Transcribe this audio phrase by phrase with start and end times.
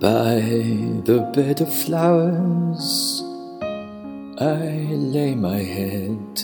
[0.00, 0.40] By
[1.04, 3.22] the bed of flowers,
[4.38, 6.42] I lay my head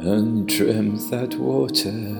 [0.00, 2.16] and dreamt that water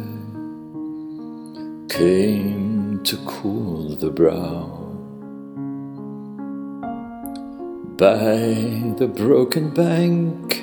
[1.89, 4.71] came to cool the brow.
[7.97, 10.63] By the broken bank,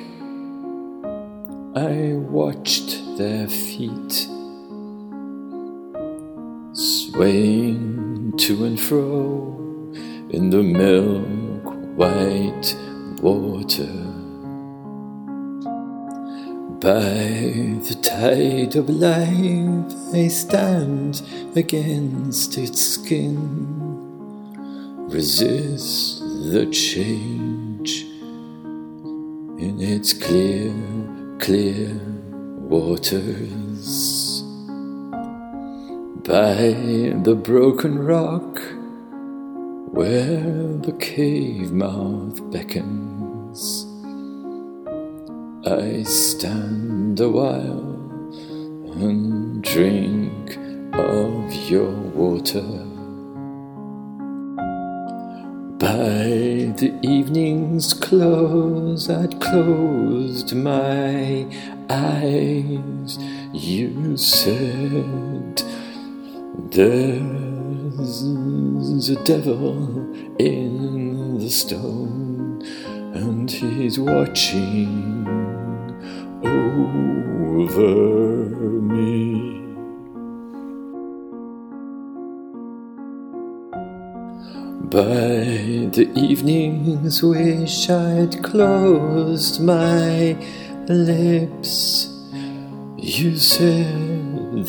[1.76, 4.28] I watched their feet
[7.12, 9.54] swaying to and fro
[10.30, 11.62] in the milk
[11.94, 12.74] white
[13.20, 13.92] water.
[16.80, 21.20] By the tide of life, I stand
[21.54, 23.36] against its skin,
[25.10, 28.04] resist the change
[29.60, 30.72] in its clear,
[31.38, 31.94] clear
[32.70, 34.31] waters.
[36.24, 36.54] By
[37.24, 38.60] the broken rock,
[39.90, 43.86] where the cave mouth beckons.
[45.66, 47.98] I stand a while
[49.02, 50.56] and drink
[50.92, 52.70] of your water.
[55.80, 61.46] By the evening's close, I'd closed my
[61.90, 63.18] eyes.
[63.52, 65.41] You said,
[66.74, 68.22] There's
[69.10, 72.62] a devil in the stone,
[73.14, 75.28] and he's watching
[76.42, 77.80] over
[78.88, 79.60] me.
[84.88, 90.38] By the evening's wish I'd closed my
[90.88, 92.08] lips.
[92.96, 94.64] You said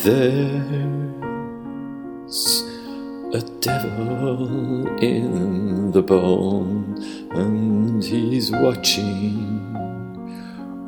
[2.34, 9.76] a devil in the bone, and he's watching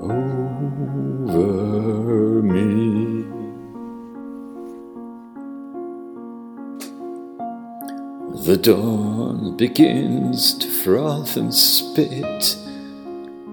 [0.00, 1.32] over
[2.42, 3.22] me.
[8.44, 12.56] The dawn begins to froth and spit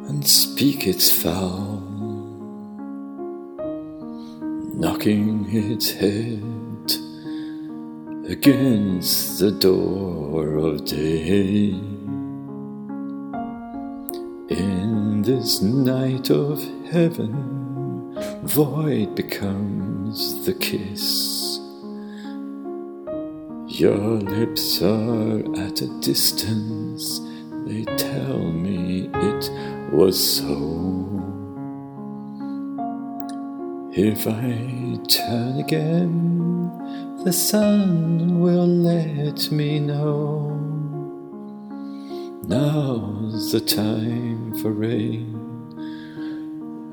[0.07, 1.81] and speak its foul,
[4.73, 6.62] knocking its head
[8.25, 11.71] against the door of day.
[14.49, 21.59] In this night of heaven, void becomes the kiss.
[23.67, 27.19] Your lips are at a distance,
[27.65, 29.51] they tell me it
[29.91, 30.79] was so.
[33.95, 36.52] If I turn again,
[37.23, 40.49] the sun will let me know.
[42.45, 45.39] Now's the time for rain,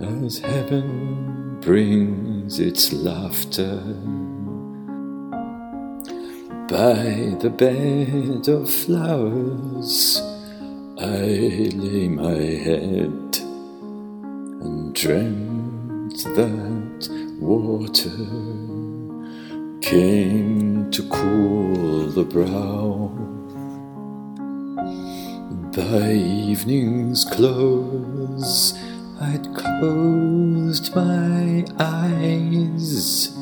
[0.00, 3.80] as heaven brings its laughter.
[6.68, 10.22] By the bed of flowers,
[10.97, 13.38] I lay my head
[14.62, 17.08] and dreamt that
[17.41, 18.89] water
[19.90, 23.10] came to cool the brow.
[25.74, 28.72] By evening's close,
[29.20, 33.36] I'd closed my eyes.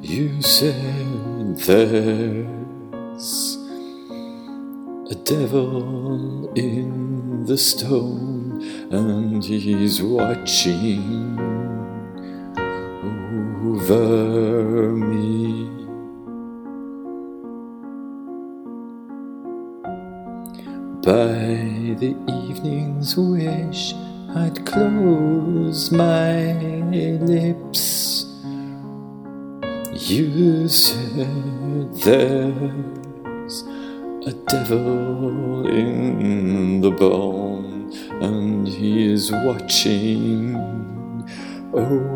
[0.00, 3.26] You said there's
[5.10, 11.40] a devil in the stone, and he's watching
[13.76, 15.41] over me.
[21.02, 23.92] By the evening's wish,
[24.36, 26.52] I'd close my
[27.18, 28.24] lips.
[29.92, 33.64] You said there's
[34.26, 40.54] a devil in the bone, and he is watching
[41.74, 42.14] over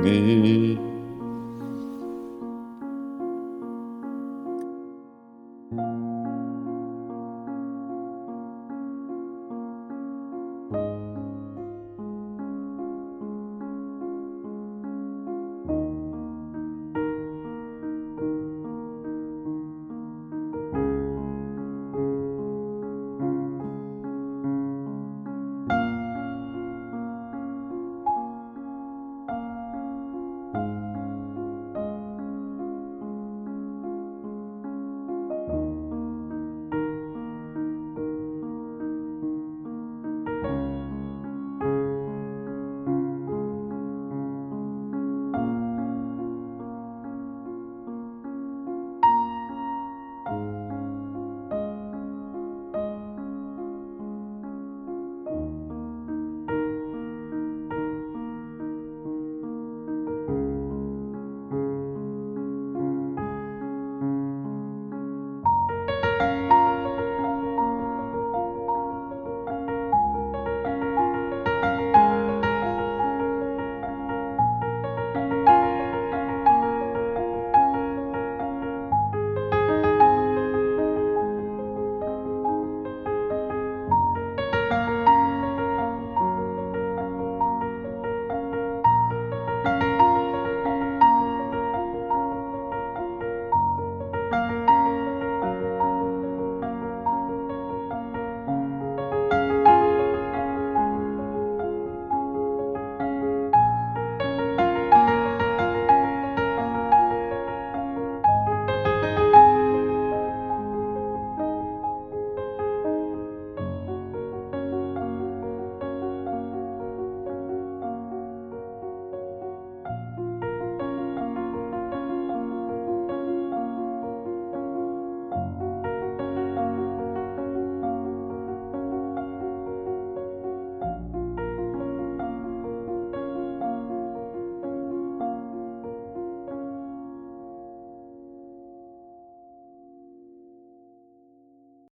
[0.00, 0.99] me.